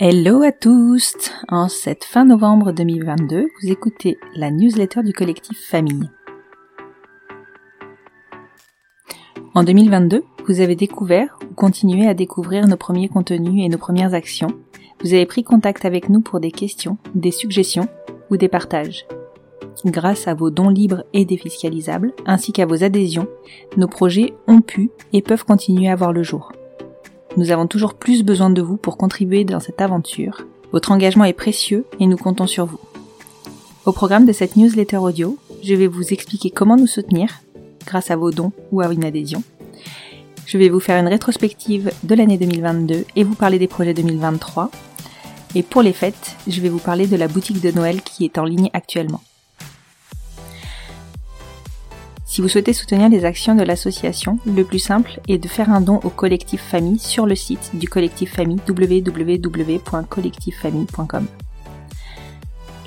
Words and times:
Hello 0.00 0.42
à 0.42 0.52
tous 0.52 1.14
En 1.48 1.68
cette 1.68 2.04
fin 2.04 2.24
novembre 2.24 2.72
2022, 2.72 3.46
vous 3.60 3.70
écoutez 3.70 4.18
la 4.34 4.50
newsletter 4.50 5.02
du 5.02 5.12
collectif 5.12 5.58
Famille. 5.68 6.10
En 9.54 9.62
2022, 9.62 10.24
vous 10.48 10.60
avez 10.60 10.76
découvert 10.76 11.38
ou 11.48 11.54
continué 11.54 12.08
à 12.08 12.14
découvrir 12.14 12.66
nos 12.66 12.78
premiers 12.78 13.10
contenus 13.10 13.64
et 13.64 13.68
nos 13.68 13.78
premières 13.78 14.14
actions. 14.14 14.48
Vous 15.02 15.12
avez 15.12 15.26
pris 15.26 15.44
contact 15.44 15.84
avec 15.84 16.08
nous 16.08 16.22
pour 16.22 16.40
des 16.40 16.50
questions, 16.52 16.96
des 17.14 17.30
suggestions 17.30 17.88
ou 18.30 18.38
des 18.38 18.48
partages. 18.48 19.06
Grâce 19.84 20.26
à 20.26 20.34
vos 20.34 20.50
dons 20.50 20.70
libres 20.70 21.04
et 21.12 21.26
défiscalisables, 21.26 22.12
ainsi 22.24 22.52
qu'à 22.52 22.66
vos 22.66 22.82
adhésions, 22.82 23.28
nos 23.76 23.88
projets 23.88 24.32
ont 24.48 24.62
pu 24.62 24.90
et 25.12 25.22
peuvent 25.22 25.44
continuer 25.44 25.90
à 25.90 25.96
voir 25.96 26.12
le 26.12 26.22
jour. 26.22 26.50
Nous 27.38 27.50
avons 27.50 27.66
toujours 27.66 27.94
plus 27.94 28.22
besoin 28.24 28.50
de 28.50 28.60
vous 28.60 28.76
pour 28.76 28.98
contribuer 28.98 29.44
dans 29.44 29.60
cette 29.60 29.80
aventure. 29.80 30.46
Votre 30.70 30.92
engagement 30.92 31.24
est 31.24 31.32
précieux 31.32 31.86
et 31.98 32.06
nous 32.06 32.18
comptons 32.18 32.46
sur 32.46 32.66
vous. 32.66 32.80
Au 33.86 33.92
programme 33.92 34.26
de 34.26 34.32
cette 34.32 34.56
newsletter 34.56 34.98
audio, 34.98 35.38
je 35.62 35.74
vais 35.74 35.86
vous 35.86 36.12
expliquer 36.12 36.50
comment 36.50 36.76
nous 36.76 36.86
soutenir 36.86 37.40
grâce 37.86 38.10
à 38.10 38.16
vos 38.16 38.30
dons 38.30 38.52
ou 38.70 38.82
à 38.82 38.92
une 38.92 39.04
adhésion. 39.04 39.42
Je 40.44 40.58
vais 40.58 40.68
vous 40.68 40.80
faire 40.80 41.00
une 41.00 41.08
rétrospective 41.08 41.90
de 42.02 42.14
l'année 42.14 42.36
2022 42.36 43.06
et 43.16 43.24
vous 43.24 43.34
parler 43.34 43.58
des 43.58 43.68
projets 43.68 43.94
2023. 43.94 44.70
Et 45.54 45.62
pour 45.62 45.80
les 45.80 45.94
fêtes, 45.94 46.36
je 46.46 46.60
vais 46.60 46.68
vous 46.68 46.78
parler 46.78 47.06
de 47.06 47.16
la 47.16 47.28
boutique 47.28 47.62
de 47.62 47.70
Noël 47.70 48.02
qui 48.02 48.26
est 48.26 48.36
en 48.36 48.44
ligne 48.44 48.68
actuellement. 48.74 49.22
Si 52.32 52.40
vous 52.40 52.48
souhaitez 52.48 52.72
soutenir 52.72 53.10
les 53.10 53.26
actions 53.26 53.54
de 53.54 53.62
l'association, 53.62 54.38
le 54.46 54.64
plus 54.64 54.78
simple 54.78 55.20
est 55.28 55.36
de 55.36 55.48
faire 55.48 55.68
un 55.68 55.82
don 55.82 56.00
au 56.02 56.08
collectif 56.08 56.62
famille 56.62 56.98
sur 56.98 57.26
le 57.26 57.34
site 57.34 57.72
du 57.74 57.90
collectif 57.90 58.32
famille 58.32 58.58
www.collectiffamille.com. 58.66 61.26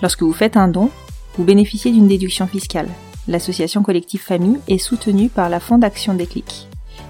Lorsque 0.00 0.22
vous 0.22 0.32
faites 0.32 0.56
un 0.56 0.68
don, 0.68 0.88
vous 1.36 1.44
bénéficiez 1.44 1.92
d'une 1.92 2.08
déduction 2.08 2.46
fiscale. 2.46 2.88
L'association 3.28 3.82
Collectif 3.82 4.24
Famille 4.24 4.60
est 4.66 4.78
soutenue 4.78 5.28
par 5.28 5.50
la 5.50 5.60
Fondation 5.60 6.14
Déclic, 6.14 6.66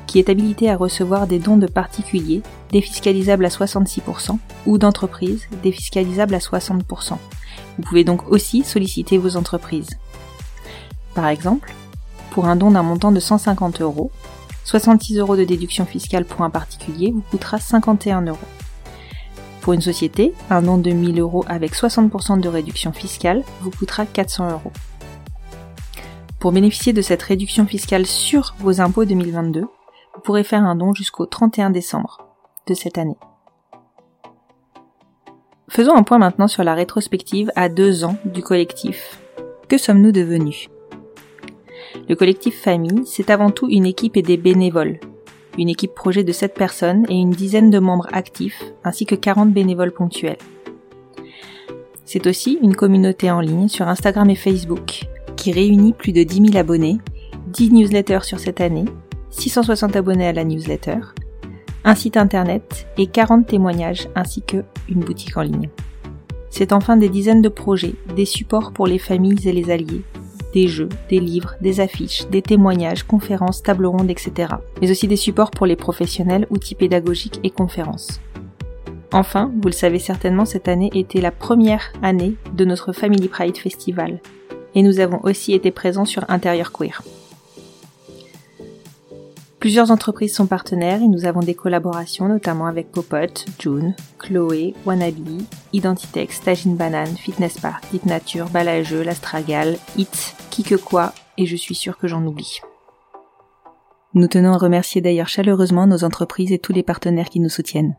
qui 0.09 0.19
est 0.19 0.29
habilitée 0.29 0.69
à 0.69 0.77
recevoir 0.77 1.29
des 1.29 1.39
dons 1.39 1.57
de 1.57 1.69
particuliers 1.69 2.43
défiscalisables 2.73 3.45
à 3.45 3.51
66% 3.51 4.39
ou 4.67 4.77
d'entreprises 4.77 5.47
défiscalisables 5.63 6.35
à 6.35 6.39
60%. 6.39 7.13
Vous 7.79 7.85
pouvez 7.85 8.03
donc 8.03 8.29
aussi 8.29 8.65
solliciter 8.65 9.19
vos 9.19 9.37
entreprises. 9.37 9.91
Par 11.15 11.29
exemple, 11.29 11.73
pour 12.35 12.47
un 12.47 12.57
don 12.57 12.73
d'un 12.73 12.83
montant 12.83 13.13
de 13.13 13.21
150 13.21 13.81
euros. 13.81 14.11
66 14.65 15.19
euros 15.19 15.37
de 15.37 15.45
déduction 15.45 15.87
fiscale 15.87 16.25
pour 16.25 16.43
un 16.43 16.51
particulier 16.51 17.13
vous 17.13 17.23
coûtera 17.31 17.59
51 17.59 18.23
euros. 18.23 18.39
Pour 19.61 19.73
une 19.73 19.81
société, 19.81 20.35
un 20.51 20.61
don 20.63 20.77
de 20.77 20.91
1000 20.91 21.21
euros 21.21 21.45
avec 21.47 21.75
60% 21.75 22.41
de 22.41 22.49
réduction 22.49 22.93
fiscale 22.93 23.45
vous 23.61 23.71
coûtera 23.71 24.05
400 24.05 24.51
euros. 24.51 24.73
Pour 26.41 26.51
bénéficier 26.51 26.93
de 26.93 27.03
cette 27.03 27.23
réduction 27.23 27.67
fiscale 27.67 28.05
sur 28.05 28.57
vos 28.59 28.81
impôts 28.81 29.05
2022, 29.05 29.61
vous 29.61 30.21
pourrez 30.25 30.43
faire 30.43 30.65
un 30.65 30.75
don 30.75 30.93
jusqu'au 30.93 31.27
31 31.27 31.71
décembre 31.71 32.27
de 32.67 32.75
cette 32.75 32.99
année. 32.99 33.17
Faisons 35.69 35.95
un 35.95 36.03
point 36.03 36.19
maintenant 36.19 36.49
sur 36.49 36.65
la 36.65 36.75
rétrospective 36.75 37.53
à 37.55 37.69
deux 37.69 38.05
ans 38.05 38.17
du 38.25 38.43
collectif. 38.43 39.21
Que 39.69 39.79
sommes-nous 39.79 40.13
devenus? 40.13 40.69
Le 42.09 42.17
collectif 42.17 42.61
Famille, 42.61 43.03
c'est 43.07 43.31
avant 43.31 43.51
tout 43.51 43.69
une 43.69 43.87
équipe 43.87 44.17
et 44.17 44.23
des 44.23 44.37
bénévoles. 44.37 44.99
Une 45.59 45.69
équipe 45.69 45.95
projet 45.95 46.25
de 46.25 46.33
7 46.33 46.55
personnes 46.55 47.07
et 47.09 47.15
une 47.15 47.31
dizaine 47.31 47.71
de 47.71 47.79
membres 47.79 48.09
actifs, 48.13 48.63
ainsi 48.83 49.07
que 49.07 49.15
40 49.15 49.53
bénévoles 49.53 49.93
ponctuels. 49.93 50.39
C'est 52.05 52.27
aussi 52.27 52.59
une 52.63 52.77
communauté 52.77 53.31
en 53.31 53.41
ligne 53.41 53.69
sur 53.69 53.89
Instagram 53.89 54.29
et 54.31 54.35
Facebook, 54.35 55.05
qui 55.37 55.53
réunit 55.53 55.93
plus 55.93 56.13
de 56.13 56.23
10 56.23 56.53
000 56.53 56.57
abonnés, 56.57 56.99
10 57.49 57.73
newsletters 57.73 58.25
sur 58.25 58.39
cette 58.39 58.61
année, 58.61 58.85
660 59.31 59.97
abonnés 59.97 60.27
à 60.27 60.33
la 60.33 60.45
newsletter, 60.45 60.99
un 61.85 61.95
site 61.95 62.17
internet 62.17 62.87
et 62.99 63.07
40 63.07 63.47
témoignages 63.47 64.09
ainsi 64.15 64.43
que 64.43 64.65
une 64.89 65.01
boutique 65.01 65.37
en 65.37 65.43
ligne. 65.43 65.71
C'est 66.51 66.73
enfin 66.73 66.97
des 66.97 67.09
dizaines 67.09 67.43
de 67.43 67.49
projets, 67.49 67.95
des 68.15 68.25
supports 68.25 68.73
pour 68.73 68.87
les 68.87 68.99
familles 68.99 69.49
et 69.49 69.53
les 69.53 69.71
alliés, 69.71 70.03
des 70.55 70.69
jeux, 70.69 70.89
des 71.11 71.21
livres, 71.21 71.57
des 71.61 71.81
affiches, 71.81 72.27
des 72.29 72.41
témoignages, 72.41 73.03
conférences, 73.03 73.63
tables 73.63 73.87
rondes, 73.87 74.11
etc. 74.11 74.55
Mais 74.81 74.91
aussi 74.91 75.09
des 75.09 75.17
supports 75.17 75.51
pour 75.51 75.67
les 75.67 75.77
professionnels, 75.77 76.47
outils 76.49 76.77
pédagogiques 76.77 77.41
et 77.43 77.51
conférences. 77.51 78.21
Enfin, 79.13 79.53
vous 79.61 79.69
le 79.69 79.73
savez 79.73 79.99
certainement, 79.99 80.45
cette 80.45 80.69
année 80.69 80.91
était 80.95 81.21
la 81.21 81.31
première 81.31 81.93
année 82.03 82.37
de 82.55 82.65
notre 82.65 82.93
Family 82.93 83.29
Pride 83.29 83.57
Festival. 83.57 84.21
Et 84.75 84.83
nous 84.83 85.01
avons 85.01 85.21
aussi 85.23 85.53
été 85.53 85.71
présents 85.71 86.05
sur 86.05 86.25
Intérieur 86.29 86.73
Queer. 86.73 87.03
Plusieurs 89.65 89.91
entreprises 89.91 90.35
sont 90.35 90.47
partenaires 90.47 91.01
et 91.01 91.09
nous 91.09 91.25
avons 91.25 91.41
des 91.41 91.55
collaborations 91.55 92.29
notamment 92.29 92.67
avec 92.67 92.93
Popote, 92.93 93.47
June, 93.59 93.95
Chloé, 94.19 94.75
Wannabe, 94.85 95.41
Identitex, 95.73 96.43
Tagine 96.43 96.77
Banane, 96.77 97.17
Fitness 97.17 97.57
Park, 97.57 97.83
Deep 97.91 98.05
Nature, 98.05 98.51
Balageux, 98.51 99.03
L'Astragal, 99.03 99.79
Hit, 99.97 100.37
Qui 100.51 100.65
que 100.65 100.75
quoi 100.75 101.15
et 101.39 101.47
je 101.47 101.57
suis 101.57 101.75
sûre 101.75 101.97
que 101.97 102.09
j'en 102.09 102.27
oublie. 102.27 102.61
Nous 104.13 104.29
tenons 104.29 104.53
à 104.53 104.59
remercier 104.59 105.01
d'ailleurs 105.01 105.29
chaleureusement 105.29 105.87
nos 105.87 106.05
entreprises 106.05 106.53
et 106.53 106.59
tous 106.59 106.75
les 106.75 106.83
partenaires 106.83 107.31
qui 107.31 107.41
nous 107.41 107.49
soutiennent. 107.49 107.97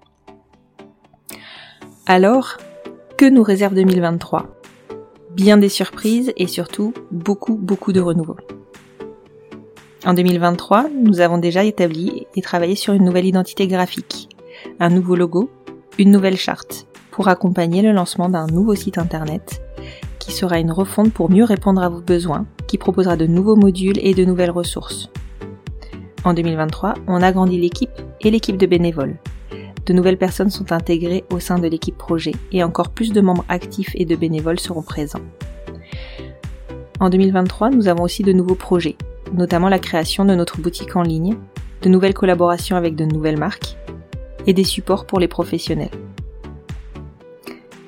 Alors, 2.05 2.57
que 3.17 3.25
nous 3.25 3.41
réserve 3.41 3.73
2023 3.73 4.45
Bien 5.31 5.57
des 5.57 5.69
surprises 5.69 6.31
et 6.37 6.45
surtout 6.45 6.93
beaucoup 7.09 7.55
beaucoup 7.55 7.91
de 7.91 8.01
renouveau. 8.01 8.37
En 10.05 10.13
2023, 10.13 10.85
nous 11.03 11.19
avons 11.19 11.39
déjà 11.39 11.63
établi 11.63 12.27
et 12.35 12.41
travaillé 12.41 12.75
sur 12.75 12.93
une 12.93 13.03
nouvelle 13.03 13.25
identité 13.25 13.66
graphique, 13.66 14.29
un 14.79 14.89
nouveau 14.89 15.16
logo, 15.16 15.49
une 15.97 16.11
nouvelle 16.11 16.38
charte, 16.38 16.85
pour 17.09 17.27
accompagner 17.27 17.81
le 17.81 17.91
lancement 17.91 18.29
d'un 18.29 18.45
nouveau 18.45 18.75
site 18.75 18.99
internet, 18.99 19.63
qui 20.19 20.31
sera 20.31 20.59
une 20.59 20.71
refonte 20.71 21.11
pour 21.11 21.31
mieux 21.31 21.43
répondre 21.43 21.81
à 21.81 21.89
vos 21.89 22.01
besoins, 22.01 22.45
qui 22.67 22.77
proposera 22.77 23.17
de 23.17 23.25
nouveaux 23.25 23.55
modules 23.55 23.97
et 23.97 24.13
de 24.13 24.25
nouvelles 24.25 24.51
ressources. 24.51 25.09
En 26.23 26.35
2023, 26.35 26.93
on 27.07 27.23
agrandit 27.23 27.59
l'équipe 27.59 27.99
et 28.22 28.29
l'équipe 28.29 28.57
de 28.57 28.67
bénévoles. 28.67 29.17
De 29.87 29.93
nouvelles 29.93 30.19
personnes 30.19 30.51
sont 30.51 30.72
intégrées 30.72 31.23
au 31.31 31.39
sein 31.39 31.57
de 31.57 31.67
l'équipe 31.67 31.97
projet 31.97 32.33
et 32.51 32.63
encore 32.63 32.89
plus 32.89 33.11
de 33.11 33.22
membres 33.22 33.45
actifs 33.49 33.91
et 33.95 34.05
de 34.05 34.16
bénévoles 34.16 34.59
seront 34.59 34.83
présents. 34.83 35.25
En 36.99 37.09
2023, 37.09 37.72
nous 37.72 37.87
avons 37.87 38.03
aussi 38.03 38.22
de 38.22 38.33
nouveaux 38.33 38.55
projets, 38.55 38.97
notamment 39.35 39.69
la 39.69 39.79
création 39.79 40.25
de 40.25 40.35
notre 40.35 40.59
boutique 40.59 40.96
en 40.96 41.01
ligne, 41.03 41.38
de 41.81 41.90
nouvelles 41.90 42.13
collaborations 42.13 42.78
avec 42.78 42.96
de 42.96 43.06
nouvelles 43.06 43.38
marques 43.38 43.78
et 44.47 44.53
des 44.53 44.63
supports 44.63 45.06
pour 45.06 45.19
les 45.19 45.28
professionnels. 45.28 45.91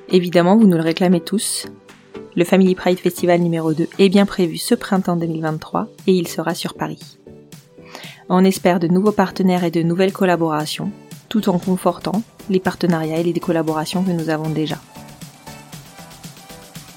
Évidemment, 0.10 0.56
vous 0.56 0.68
nous 0.68 0.78
le 0.78 0.84
réclamez 0.84 1.20
tous, 1.20 1.68
le 2.38 2.46
Family 2.46 2.76
Pride 2.76 3.00
Festival 3.00 3.42
numéro 3.42 3.74
2 3.74 3.90
est 3.98 4.10
bien 4.10 4.28
prévu 4.28 4.58
ce 4.58 4.76
printemps 4.76 5.16
2023 5.16 5.88
et 6.06 6.14
il 6.14 6.28
sera 6.28 6.54
sur 6.54 6.76
Paris. 6.76 7.18
On 8.30 8.46
espère 8.46 8.80
de 8.80 8.88
nouveaux 8.88 9.12
partenaires 9.12 9.64
et 9.64 9.72
de 9.72 9.82
nouvelles 9.82 10.14
collaborations, 10.14 10.92
tout 11.30 11.50
en 11.50 11.58
confortant 11.58 12.22
les 12.52 12.60
partenariats 12.60 13.18
et 13.18 13.24
les 13.24 13.40
collaborations 13.40 14.04
que 14.04 14.12
nous 14.12 14.30
avons 14.30 14.50
déjà. 14.52 14.78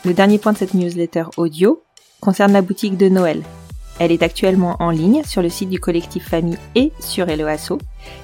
Le 0.05 0.13
dernier 0.13 0.37
point 0.37 0.53
de 0.53 0.59
cette 0.59 0.75
newsletter 0.75 1.25
audio 1.39 1.83
concerne 2.21 2.53
la 2.53 2.61
boutique 2.61 2.99
de 2.99 3.09
Noël 3.09 3.43
elle 4.01 4.13
est 4.13 4.23
actuellement 4.23 4.77
en 4.81 4.91
ligne 4.91 5.23
sur 5.25 5.43
le 5.43 5.51
site 5.51 5.69
du 5.69 5.79
collectif 5.79 6.27
Famille 6.27 6.59
et 6.75 6.91
sur 7.01 7.29
Helloasso 7.29 7.79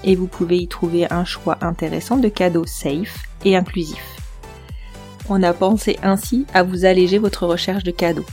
et 0.04 0.16
vous 0.16 0.26
pouvez 0.26 0.56
y 0.56 0.68
trouver 0.68 1.06
un 1.12 1.26
choix 1.26 1.58
intéressant 1.60 2.16
de 2.16 2.28
cadeaux 2.28 2.64
safe 2.64 3.24
et 3.44 3.56
inclusifs. 3.56 4.16
On 5.28 5.42
a 5.42 5.52
pensé 5.52 5.98
ainsi 6.02 6.46
à 6.54 6.62
vous 6.62 6.86
alléger 6.86 7.18
votre 7.18 7.46
recherche 7.46 7.84
de 7.84 7.90
cadeaux. 7.90 8.24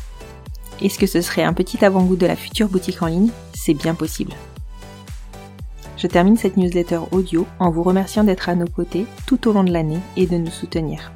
Est-ce 0.81 0.97
que 0.97 1.05
ce 1.05 1.19
serait 1.19 1.43
un 1.43 1.51
petit 1.51 1.83
avant-goût 1.83 2.15
de 2.15 2.25
la 2.25 2.37
future 2.37 2.69
boutique 2.69 3.01
en 3.01 3.07
ligne? 3.07 3.29
C'est 3.53 3.73
bien 3.73 3.93
possible. 3.93 4.31
Je 5.97 6.07
termine 6.07 6.37
cette 6.37 6.55
newsletter 6.55 6.99
audio 7.11 7.45
en 7.59 7.71
vous 7.71 7.83
remerciant 7.83 8.23
d'être 8.23 8.47
à 8.47 8.55
nos 8.55 8.67
côtés 8.67 9.05
tout 9.25 9.49
au 9.49 9.53
long 9.53 9.65
de 9.65 9.71
l'année 9.73 9.99
et 10.15 10.27
de 10.27 10.37
nous 10.37 10.51
soutenir. 10.51 11.11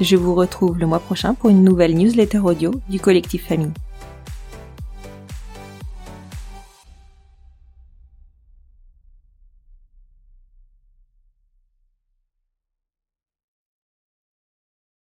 Je 0.00 0.16
vous 0.16 0.34
retrouve 0.36 0.78
le 0.78 0.86
mois 0.86 1.00
prochain 1.00 1.34
pour 1.34 1.50
une 1.50 1.64
nouvelle 1.64 1.96
newsletter 1.96 2.38
audio 2.38 2.70
du 2.88 3.00
collectif 3.00 3.48
Famille. 3.48 3.72